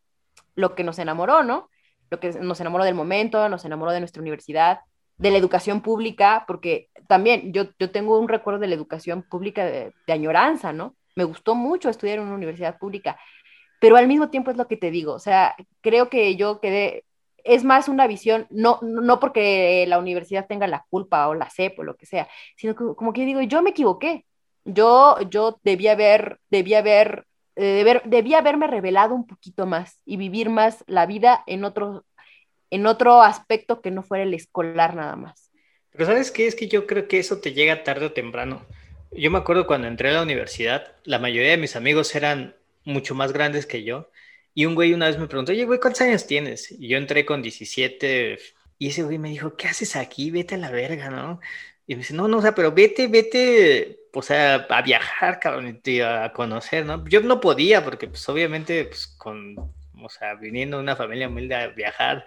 [0.55, 1.69] lo que nos enamoró, ¿no?
[2.11, 4.81] Lo que nos enamoró del momento, nos enamoró de nuestra universidad,
[5.17, 9.65] de la educación pública, porque también yo, yo tengo un recuerdo de la educación pública
[9.65, 10.97] de añoranza, ¿no?
[11.15, 13.19] me gustó mucho estudiar en una universidad pública,
[13.81, 17.05] pero al mismo tiempo es lo que te digo, o sea, creo que yo quedé,
[17.45, 21.79] es más una visión, no, no porque la universidad tenga la culpa o la CEP
[21.79, 24.25] o lo que sea, sino como que digo, yo me equivoqué,
[24.65, 30.51] yo, yo debía haber, debía haber, eh, debía haberme revelado un poquito más y vivir
[30.51, 32.05] más la vida en otro,
[32.71, 35.51] en otro aspecto que no fuera el escolar nada más.
[35.91, 38.67] Pero sabes qué, es que yo creo que eso te llega tarde o temprano.
[39.13, 43.15] Yo me acuerdo cuando entré a la universidad, la mayoría de mis amigos eran mucho
[43.15, 44.11] más grandes que yo.
[44.55, 46.71] Y un güey una vez me preguntó, oye, güey, ¿cuántos años tienes?
[46.71, 48.39] Y yo entré con 17
[48.79, 50.31] y ese güey me dijo, ¿qué haces aquí?
[50.31, 51.41] Vete a la verga, ¿no?
[51.87, 55.81] Y me dice, no, no, o sea, pero vete, vete, o sea, a viajar, cabrón,
[56.05, 57.07] a conocer, ¿no?
[57.09, 61.55] Yo no podía porque, pues, obviamente, pues, con, o sea, viniendo de una familia humilde
[61.55, 62.25] a viajar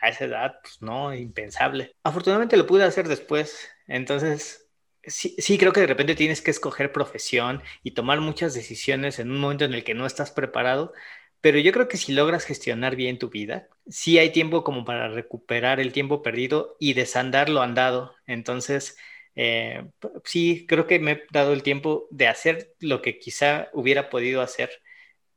[0.00, 1.94] a esa edad, pues, no, impensable.
[2.04, 4.70] Afortunadamente lo pude hacer después, entonces
[5.06, 9.38] sí, creo que de repente tienes que escoger profesión y tomar muchas decisiones en un
[9.38, 10.92] momento en el que no estás preparado,
[11.40, 15.08] pero yo creo que si logras gestionar bien tu vida, sí hay tiempo como para
[15.08, 18.14] recuperar el tiempo perdido y desandar lo andado.
[18.26, 18.96] Entonces,
[19.34, 19.86] eh,
[20.24, 24.42] sí, creo que me he dado el tiempo de hacer lo que quizá hubiera podido
[24.42, 24.70] hacer,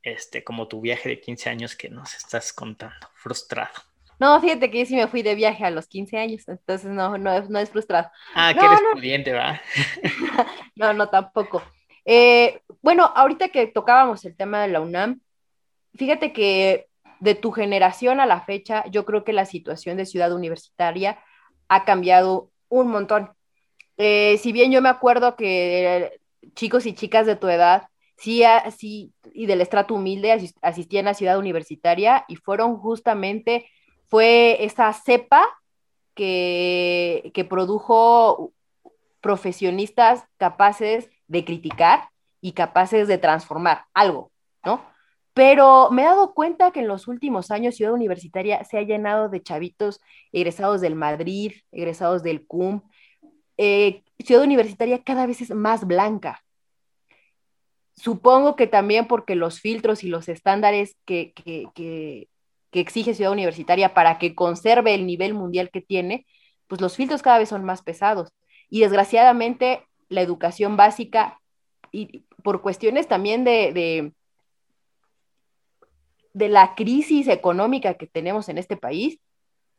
[0.01, 3.73] este, como tu viaje de 15 años que nos estás contando, frustrado.
[4.19, 7.17] No, fíjate que yo sí me fui de viaje a los 15 años, entonces no,
[7.17, 8.11] no, no es frustrado.
[8.35, 9.61] Ah, que eres pudiente, ¿va?
[10.75, 11.63] no, no, tampoco.
[12.05, 15.21] Eh, bueno, ahorita que tocábamos el tema de la UNAM,
[15.95, 16.87] fíjate que
[17.19, 21.19] de tu generación a la fecha, yo creo que la situación de ciudad universitaria
[21.69, 23.31] ha cambiado un montón.
[23.97, 26.19] Eh, si bien yo me acuerdo que
[26.55, 27.87] chicos y chicas de tu edad,
[28.17, 28.43] sí,
[28.75, 33.67] sí y del estrato humilde asistían a ciudad universitaria y fueron justamente,
[34.09, 35.45] fue esa cepa
[36.15, 38.51] que, que produjo
[39.21, 42.09] profesionistas capaces de criticar
[42.41, 44.31] y capaces de transformar algo,
[44.65, 44.92] ¿no?
[45.33, 49.29] Pero me he dado cuenta que en los últimos años Ciudad Universitaria se ha llenado
[49.29, 49.99] de chavitos
[50.31, 52.81] egresados del Madrid, egresados del CUM.
[53.57, 56.43] Eh, Ciudad Universitaria cada vez es más blanca.
[57.95, 62.29] Supongo que también porque los filtros y los estándares que, que, que,
[62.71, 66.27] que exige Ciudad Universitaria para que conserve el nivel mundial que tiene,
[66.67, 68.29] pues los filtros cada vez son más pesados.
[68.69, 71.39] Y desgraciadamente la educación básica,
[71.91, 74.13] y por cuestiones también de de
[76.33, 79.19] la crisis económica que tenemos en este país,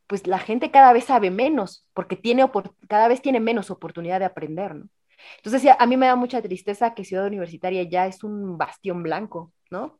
[0.06, 2.48] pues la gente cada vez sabe menos, porque tiene
[2.88, 4.88] cada vez tiene menos oportunidad de aprender, ¿no?
[5.36, 9.52] Entonces, a mí me da mucha tristeza que Ciudad Universitaria ya es un bastión blanco,
[9.70, 9.98] ¿no?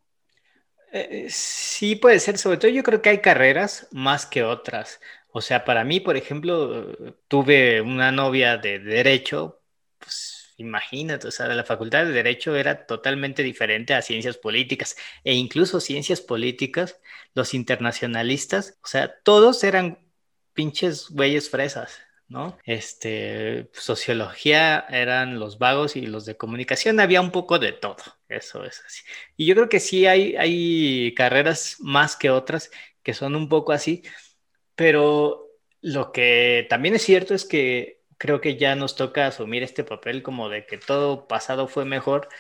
[0.93, 2.39] Eh, sí, puede ser.
[2.39, 5.01] Sobre todo yo creo que hay carreras más que otras.
[5.33, 6.93] O sea, para mí, por ejemplo,
[7.27, 9.61] tuve una novia de derecho,
[9.99, 15.35] pues Imagínate, o sea, la facultad de Derecho era totalmente diferente a ciencias políticas e
[15.35, 17.01] incluso ciencias políticas,
[17.35, 19.99] los internacionalistas, o sea, todos eran
[20.53, 21.99] pinches güeyes fresas,
[22.29, 22.57] ¿no?
[22.65, 27.97] Este, sociología eran los vagos y los de comunicación, había un poco de todo,
[28.29, 29.03] eso es así.
[29.37, 32.71] Y yo creo que sí hay, hay carreras más que otras
[33.03, 34.03] que son un poco así,
[34.77, 35.49] pero
[35.81, 40.23] lo que también es cierto es que creo que ya nos toca asumir este papel
[40.23, 42.31] como de que todo pasado fue mejor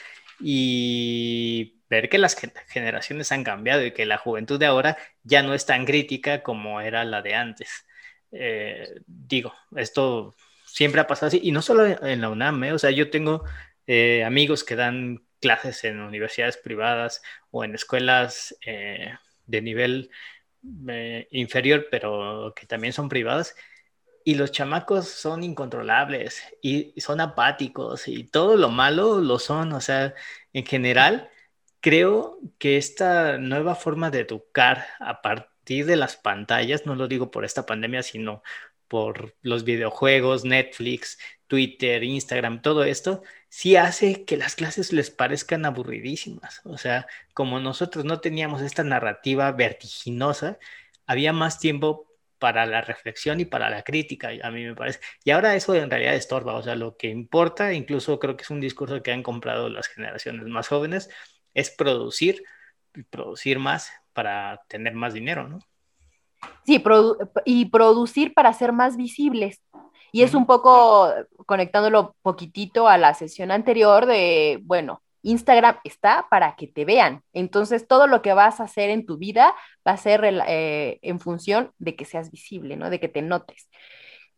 [0.41, 5.53] y ver que las generaciones han cambiado y que la juventud de ahora ya no
[5.53, 7.85] es tan crítica como era la de antes.
[8.33, 12.73] Eh, digo, esto siempre ha pasado así, y no solo en la UNAM, ¿eh?
[12.73, 13.45] o sea, yo tengo
[13.87, 17.21] eh, amigos que dan clases en universidades privadas
[17.51, 20.11] o en escuelas de nivel
[21.31, 23.55] inferior, pero que también son privadas,
[24.25, 29.73] y los chamacos son incontrolables y son apáticos y todo lo malo lo son.
[29.75, 30.15] O sea,
[30.53, 31.31] en general,
[31.81, 37.31] creo que esta nueva forma de educar a partir de las pantallas, no lo digo
[37.31, 38.43] por esta pandemia, sino
[38.89, 45.65] por los videojuegos, Netflix, Twitter, Instagram, todo esto, sí hace que las clases les parezcan
[45.67, 46.61] aburridísimas.
[46.65, 50.59] O sea, como nosotros no teníamos esta narrativa vertiginosa,
[51.07, 52.14] había más tiempo
[52.45, 55.01] para la reflexión y para la crítica, a mí me parece.
[55.25, 58.51] Y ahora eso en realidad estorba, o sea, lo que importa, incluso creo que es
[58.51, 61.09] un discurso que han comprado las generaciones más jóvenes,
[61.55, 62.45] es producir
[63.09, 65.59] producir más para tener más dinero, ¿no?
[66.67, 66.85] Sí,
[67.47, 69.63] y producir para ser más visibles.
[70.13, 71.11] Y es un poco
[71.47, 77.23] conectándolo poquitito a la sesión anterior de, bueno, Instagram está para que te vean.
[77.33, 79.55] Entonces, todo lo que vas a hacer en tu vida
[79.87, 82.91] va a ser eh, en función de que seas visible, ¿no?
[82.91, 83.69] De que te notes.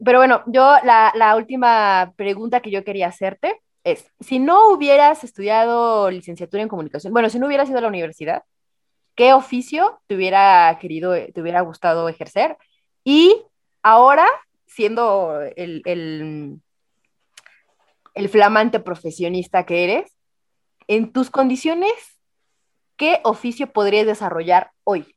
[0.04, 6.10] Pero bueno, yo la, última pregunta que yo quería hacerte es, si no hubieras estudiado
[6.10, 8.42] licenciatura en comunicación, bueno, si no hubieras ido a la universidad,
[9.14, 12.56] ¿qué oficio te hubiera querido, te hubiera gustado ejercer?
[13.04, 13.42] Y
[13.82, 14.26] ahora,
[14.66, 16.60] siendo el,
[18.30, 20.15] flamante profesionista que eres,
[20.88, 21.92] en tus condiciones,
[22.96, 25.16] ¿qué oficio podrías desarrollar hoy?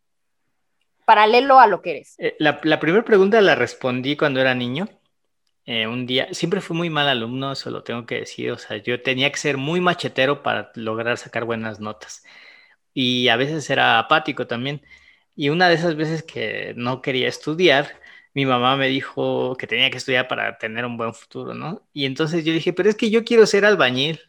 [1.05, 2.15] Paralelo a lo que eres.
[2.19, 4.87] Eh, la, primera pregunta la respondí cuando era niño.
[5.65, 8.51] Eh, un día, siempre fui muy mal alumno, eso lo tengo que decir.
[8.51, 12.23] O sea, yo tenía que ser muy machetero para lograr sacar buenas notas.
[12.93, 14.81] Y a veces era apático también.
[15.35, 17.99] Y una de esas veces que no quería estudiar,
[18.33, 21.87] mi mamá me dijo que tenía que estudiar para tener un buen futuro, ¿no?
[21.93, 24.19] Y entonces yo dije, pero es que yo quiero ser albañil.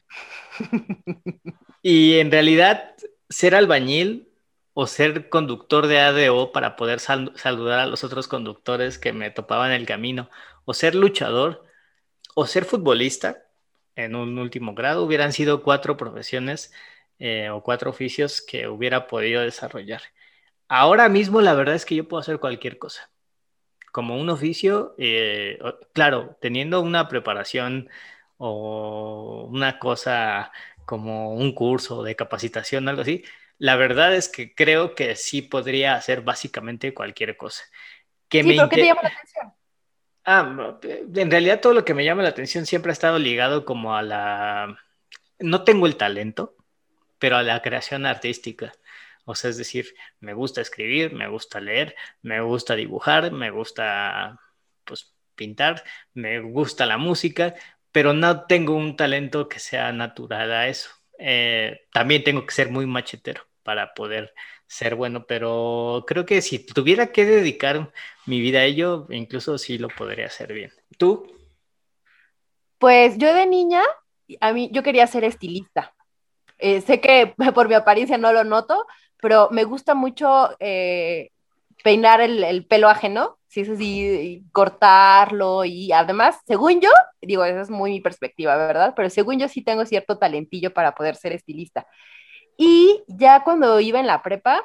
[1.82, 2.94] y en realidad,
[3.28, 4.28] ser albañil
[4.74, 9.72] o ser conductor de ADO para poder saludar a los otros conductores que me topaban
[9.72, 10.30] el camino,
[10.64, 11.64] o ser luchador,
[12.34, 13.44] o ser futbolista
[13.96, 16.72] en un último grado, hubieran sido cuatro profesiones
[17.18, 20.02] eh, o cuatro oficios que hubiera podido desarrollar.
[20.68, 23.10] Ahora mismo la verdad es que yo puedo hacer cualquier cosa.
[23.92, 25.58] Como un oficio, eh,
[25.92, 27.90] claro, teniendo una preparación
[28.42, 30.50] o una cosa
[30.86, 33.22] como un curso de capacitación, algo así,
[33.58, 37.62] la verdad es que creo que sí podría hacer básicamente cualquier cosa.
[38.30, 39.52] Que sí, ¿qué te llama la atención?
[40.24, 40.78] Ah,
[41.14, 44.02] en realidad todo lo que me llama la atención siempre ha estado ligado como a
[44.02, 44.78] la...
[45.38, 46.56] No tengo el talento,
[47.18, 48.72] pero a la creación artística.
[49.26, 54.40] O sea, es decir, me gusta escribir, me gusta leer, me gusta dibujar, me gusta
[54.84, 55.84] pues pintar,
[56.14, 57.54] me gusta la música,
[57.92, 60.90] pero no tengo un talento que sea natural a eso.
[61.18, 64.32] Eh, también tengo que ser muy machetero para poder
[64.66, 67.92] ser bueno, pero creo que si tuviera que dedicar
[68.26, 70.72] mi vida a ello, incluso sí lo podría hacer bien.
[70.96, 71.26] ¿Tú?
[72.78, 73.82] Pues yo de niña,
[74.40, 75.92] a mí yo quería ser estilista.
[76.58, 78.86] Eh, sé que por mi apariencia no lo noto,
[79.20, 81.30] pero me gusta mucho eh,
[81.82, 87.70] peinar el, pelo ajeno, sí, es así, cortarlo y además, según yo, digo, esa es
[87.70, 88.94] muy mi perspectiva, ¿verdad?
[88.96, 91.86] Pero según yo sí tengo cierto talentillo para poder ser estilista.
[92.56, 94.62] Y ya cuando iba en la prepa,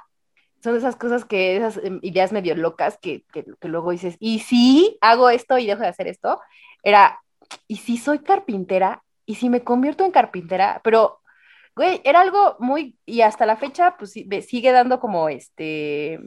[0.64, 4.40] son esas cosas que, esas em, ideas medio locas que, que, que luego dices, y
[4.40, 6.40] si hago esto y dejo de hacer esto,
[6.84, 7.20] era,
[7.68, 11.22] y si soy carpintera, y si me convierto en carpintera, pero
[11.76, 16.20] güey, era algo muy, y hasta la fecha, pues sigue dando como este,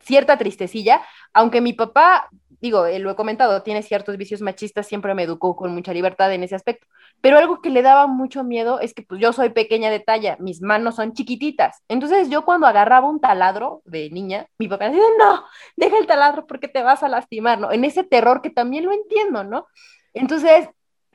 [0.00, 1.02] cierta tristecilla,
[1.32, 2.28] aunque mi papá,
[2.60, 6.32] digo, eh, lo he comentado, tiene ciertos vicios machistas, siempre me educó con mucha libertad
[6.32, 6.86] en ese aspecto,
[7.20, 10.36] pero algo que le daba mucho miedo es que pues yo soy pequeña de talla,
[10.40, 15.02] mis manos son chiquititas, entonces yo cuando agarraba un taladro de niña, mi papá decía,
[15.18, 15.44] no,
[15.76, 17.72] deja el taladro porque te vas a lastimar, ¿no?
[17.72, 19.66] En ese terror que también lo entiendo, ¿no?
[20.14, 20.68] Entonces,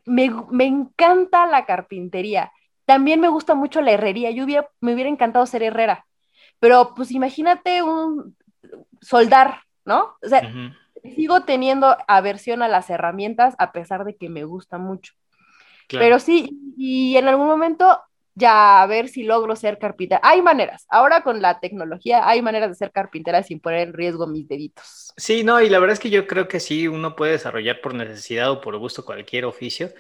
[0.06, 2.52] me, me encanta la carpintería
[2.92, 4.32] también me gusta mucho la herrería.
[4.32, 4.46] Yo
[4.82, 6.06] me hubiera encantado ser herrera.
[6.60, 8.36] Pero pues imagínate un
[9.02, 10.16] soldar, ¿no?
[10.22, 10.50] O sea,
[11.16, 15.14] sigo teniendo aversión a las herramientas a pesar de que me gusta mucho.
[15.90, 18.00] Pero sí, y en algún momento
[18.34, 20.22] ya a ver si logro ser carpintera.
[20.24, 20.86] Hay maneras.
[20.90, 25.14] Ahora con la tecnología hay maneras de ser carpintera sin poner en riesgo mis deditos.
[25.18, 27.94] Sí, no, y la verdad es que yo creo que sí, uno puede desarrollar por
[27.94, 29.92] necesidad o por gusto cualquier oficio.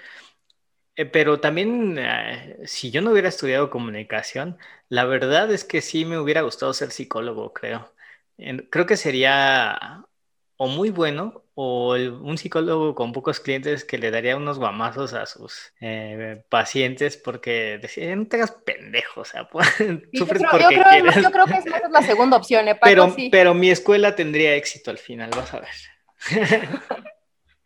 [0.95, 4.57] Eh, pero también, eh, si yo no hubiera estudiado comunicación,
[4.89, 7.91] la verdad es que sí me hubiera gustado ser psicólogo, creo.
[8.69, 10.05] Creo que sería
[10.57, 15.25] o muy bueno o un psicólogo con pocos clientes que le daría unos guamazos a
[15.25, 21.45] sus eh, pacientes porque decía, no tengas pendejos, o sea, porque yo creo, Yo creo
[21.45, 22.79] que es la segunda opción, ¿eh?
[22.79, 26.59] pero, pero mi escuela tendría éxito al final, vas a ver.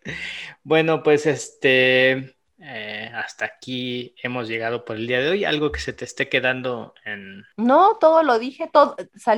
[0.64, 2.35] bueno, pues este...
[2.60, 5.46] Eh, hasta aquí hemos llegado por el día de hoy.
[5.46, 7.44] ¿Algo que se te esté quedando en...?
[7.58, 8.96] No, todo lo dije, todo,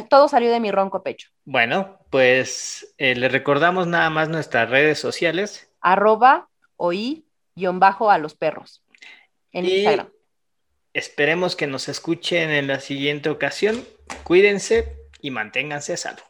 [0.09, 1.29] todo salió de mi ronco pecho.
[1.45, 5.71] Bueno, pues eh, le recordamos nada más nuestras redes sociales.
[5.81, 8.83] Arroba oí-bajo a los perros
[9.51, 10.09] en Instagram.
[10.93, 13.83] Esperemos que nos escuchen en la siguiente ocasión.
[14.23, 16.23] Cuídense y manténganse a salvo.